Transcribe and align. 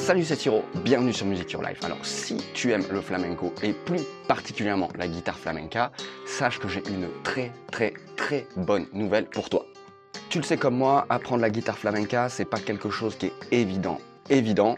Siro, 0.00 0.64
bienvenue 0.82 1.12
sur 1.12 1.26
Music 1.26 1.52
Your 1.52 1.62
Life. 1.62 1.78
Alors 1.84 2.04
si 2.04 2.36
tu 2.54 2.72
aimes 2.72 2.86
le 2.90 3.00
flamenco 3.00 3.52
et 3.62 3.72
plus 3.72 4.00
particulièrement 4.26 4.88
la 4.96 5.06
guitare 5.06 5.38
flamenca, 5.38 5.92
sache 6.26 6.58
que 6.58 6.68
j'ai 6.68 6.82
une 6.88 7.06
très 7.22 7.52
très 7.70 7.92
très 8.16 8.46
bonne 8.56 8.86
nouvelle 8.92 9.26
pour 9.26 9.50
toi. 9.50 9.66
Tu 10.30 10.38
le 10.38 10.44
sais 10.44 10.56
comme 10.56 10.74
moi, 10.74 11.06
apprendre 11.10 11.42
la 11.42 11.50
guitare 11.50 11.78
flamenca, 11.78 12.28
c'est 12.28 12.46
pas 12.46 12.58
quelque 12.58 12.88
chose 12.88 13.14
qui 13.16 13.26
est 13.26 13.32
évident. 13.52 14.00
Évident, 14.30 14.76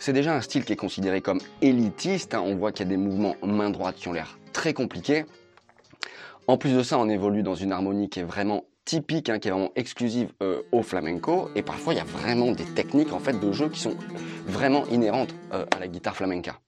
c'est 0.00 0.12
déjà 0.12 0.34
un 0.34 0.40
style 0.40 0.64
qui 0.64 0.72
est 0.72 0.76
considéré 0.76 1.22
comme 1.22 1.38
élitiste. 1.62 2.34
Hein. 2.34 2.42
On 2.44 2.56
voit 2.56 2.72
qu'il 2.72 2.84
y 2.84 2.88
a 2.88 2.90
des 2.90 2.96
mouvements 2.96 3.36
main 3.42 3.70
droite 3.70 3.94
qui 3.94 4.08
ont 4.08 4.12
l'air 4.12 4.38
très 4.52 4.74
compliqués. 4.74 5.24
En 6.46 6.58
plus 6.58 6.74
de 6.74 6.82
ça, 6.82 6.98
on 6.98 7.08
évolue 7.08 7.42
dans 7.42 7.54
une 7.54 7.72
harmonie 7.72 8.10
qui 8.10 8.20
est 8.20 8.24
vraiment 8.24 8.64
typique, 8.84 9.28
hein, 9.28 9.38
qui 9.38 9.48
est 9.48 9.50
vraiment 9.50 9.72
exclusive 9.76 10.28
euh, 10.42 10.62
au 10.72 10.82
flamenco. 10.82 11.50
Et 11.54 11.62
parfois, 11.62 11.94
il 11.94 11.96
y 11.96 12.00
a 12.00 12.04
vraiment 12.04 12.52
des 12.52 12.64
techniques 12.64 13.12
en 13.12 13.18
fait 13.18 13.38
de 13.38 13.52
jeu 13.52 13.68
qui 13.68 13.80
sont 13.80 13.96
vraiment 14.46 14.86
inhérentes 14.86 15.34
euh, 15.52 15.64
à 15.74 15.80
la 15.80 15.88
guitare 15.88 16.16
flamenca. 16.16 16.60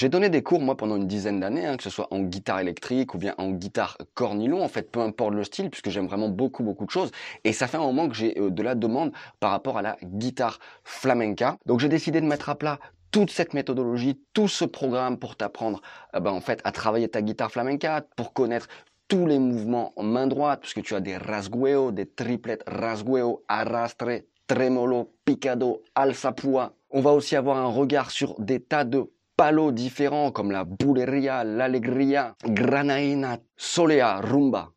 J'ai 0.00 0.08
donné 0.08 0.30
des 0.30 0.42
cours, 0.42 0.62
moi, 0.62 0.78
pendant 0.78 0.96
une 0.96 1.06
dizaine 1.06 1.40
d'années, 1.40 1.66
hein, 1.66 1.76
que 1.76 1.82
ce 1.82 1.90
soit 1.90 2.08
en 2.10 2.20
guitare 2.20 2.60
électrique 2.60 3.14
ou 3.14 3.18
bien 3.18 3.34
en 3.36 3.50
guitare 3.50 3.98
cornilon, 4.14 4.64
en 4.64 4.68
fait, 4.68 4.90
peu 4.90 5.00
importe 5.00 5.34
le 5.34 5.44
style, 5.44 5.68
puisque 5.68 5.90
j'aime 5.90 6.06
vraiment 6.06 6.30
beaucoup, 6.30 6.62
beaucoup 6.62 6.86
de 6.86 6.90
choses. 6.90 7.10
Et 7.44 7.52
ça 7.52 7.66
fait 7.66 7.76
un 7.76 7.82
moment 7.82 8.08
que 8.08 8.14
j'ai 8.14 8.40
euh, 8.40 8.48
de 8.48 8.62
la 8.62 8.74
demande 8.74 9.12
par 9.40 9.50
rapport 9.50 9.76
à 9.76 9.82
la 9.82 9.98
guitare 10.02 10.58
flamenca. 10.84 11.58
Donc, 11.66 11.80
j'ai 11.80 11.90
décidé 11.90 12.22
de 12.22 12.26
mettre 12.26 12.48
à 12.48 12.54
plat 12.54 12.78
toute 13.10 13.30
cette 13.30 13.52
méthodologie, 13.52 14.18
tout 14.32 14.48
ce 14.48 14.64
programme 14.64 15.18
pour 15.18 15.36
t'apprendre, 15.36 15.82
euh, 16.14 16.20
ben, 16.20 16.30
en 16.30 16.40
fait, 16.40 16.62
à 16.64 16.72
travailler 16.72 17.08
ta 17.08 17.20
guitare 17.20 17.52
flamenca, 17.52 18.02
pour 18.16 18.32
connaître 18.32 18.68
tous 19.06 19.26
les 19.26 19.38
mouvements 19.38 19.92
en 19.96 20.02
main 20.02 20.26
droite, 20.26 20.60
puisque 20.62 20.80
tu 20.80 20.94
as 20.94 21.00
des 21.00 21.18
rasgueo, 21.18 21.92
des 21.92 22.06
triplettes 22.06 22.64
rasgueo, 22.66 23.44
arrastre, 23.48 24.22
tremolo, 24.46 25.12
picado, 25.26 25.82
alzapua. 25.94 26.72
On 26.88 27.02
va 27.02 27.12
aussi 27.12 27.36
avoir 27.36 27.58
un 27.58 27.68
regard 27.68 28.10
sur 28.10 28.40
des 28.40 28.60
tas 28.60 28.84
de 28.84 29.04
palos 29.40 29.72
différents 29.72 30.32
comme 30.32 30.50
la 30.50 30.64
buleria, 30.64 31.44
l'alegria, 31.44 32.36
granaina, 32.44 33.38
solea, 33.56 34.20
rumba. 34.20 34.68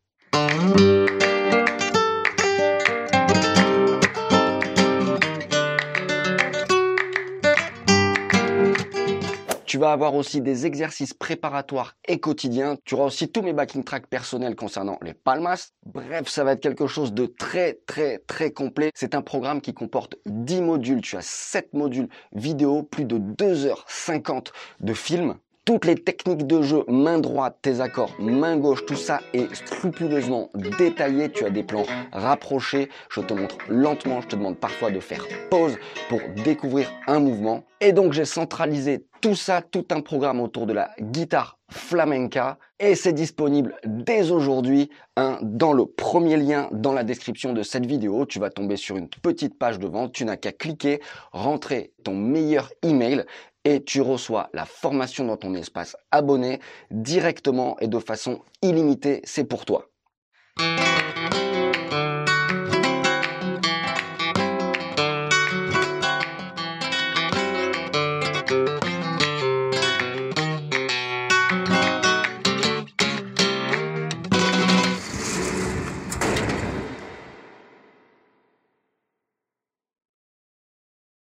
Tu 9.73 9.79
vas 9.79 9.91
avoir 9.91 10.13
aussi 10.13 10.39
des 10.39 10.67
exercices 10.67 11.15
préparatoires 11.15 11.95
et 12.07 12.19
quotidiens. 12.19 12.77
Tu 12.85 12.93
auras 12.93 13.05
aussi 13.05 13.27
tous 13.27 13.41
mes 13.41 13.53
backing 13.53 13.83
tracks 13.83 14.05
personnels 14.05 14.55
concernant 14.55 14.99
les 15.01 15.15
palmas. 15.15 15.71
Bref, 15.87 16.27
ça 16.27 16.43
va 16.43 16.51
être 16.51 16.59
quelque 16.59 16.85
chose 16.85 17.11
de 17.11 17.25
très 17.25 17.79
très 17.87 18.19
très 18.19 18.51
complet. 18.51 18.91
C'est 18.93 19.15
un 19.15 19.23
programme 19.23 19.61
qui 19.61 19.73
comporte 19.73 20.17
10 20.27 20.61
modules. 20.61 21.01
Tu 21.01 21.17
as 21.17 21.23
7 21.23 21.73
modules 21.73 22.07
vidéo, 22.33 22.83
plus 22.83 23.05
de 23.05 23.17
2h50 23.17 24.51
de 24.79 24.93
films 24.93 25.37
toutes 25.65 25.85
les 25.85 25.95
techniques 25.95 26.45
de 26.45 26.61
jeu, 26.61 26.83
main 26.89 27.19
droite, 27.19 27.57
tes 27.61 27.79
accords, 27.79 28.11
main 28.19 28.57
gauche, 28.57 28.85
tout 28.85 28.97
ça 28.97 29.21
est 29.33 29.55
scrupuleusement 29.55 30.49
détaillé. 30.77 31.31
Tu 31.31 31.45
as 31.45 31.49
des 31.49 31.63
plans 31.63 31.85
rapprochés. 32.11 32.89
Je 33.09 33.21
te 33.21 33.33
montre 33.33 33.55
lentement. 33.69 34.19
Je 34.19 34.27
te 34.27 34.35
demande 34.35 34.57
parfois 34.57 34.91
de 34.91 34.99
faire 34.99 35.25
pause 35.49 35.77
pour 36.09 36.19
découvrir 36.43 36.91
un 37.07 37.19
mouvement. 37.19 37.63
Et 37.79 37.93
donc, 37.93 38.11
j'ai 38.11 38.25
centralisé 38.25 39.05
tout 39.23 39.35
ça, 39.35 39.61
tout 39.61 39.85
un 39.91 40.01
programme 40.01 40.41
autour 40.41 40.65
de 40.65 40.73
la 40.73 40.91
guitare 40.99 41.57
flamenca 41.71 42.57
et 42.77 42.93
c'est 42.93 43.13
disponible 43.13 43.73
dès 43.85 44.31
aujourd'hui 44.31 44.89
hein, 45.15 45.39
dans 45.41 45.71
le 45.71 45.85
premier 45.85 46.35
lien 46.35 46.67
dans 46.73 46.91
la 46.91 47.05
description 47.05 47.53
de 47.53 47.63
cette 47.63 47.85
vidéo. 47.85 48.25
Tu 48.25 48.37
vas 48.37 48.49
tomber 48.49 48.75
sur 48.75 48.97
une 48.97 49.07
petite 49.07 49.57
page 49.57 49.79
de 49.79 49.87
vente. 49.87 50.11
Tu 50.11 50.25
n'as 50.25 50.35
qu'à 50.35 50.51
cliquer, 50.51 50.99
rentrer 51.31 51.93
ton 52.03 52.15
meilleur 52.15 52.69
email 52.81 53.23
et 53.63 53.81
tu 53.81 54.01
reçois 54.01 54.49
la 54.53 54.65
formation 54.65 55.23
dans 55.23 55.37
ton 55.37 55.55
espace 55.55 55.95
abonné 56.11 56.59
directement 56.91 57.77
et 57.79 57.87
de 57.87 57.99
façon 57.99 58.41
illimitée. 58.61 59.21
C'est 59.23 59.45
pour 59.45 59.63
toi. 59.63 59.87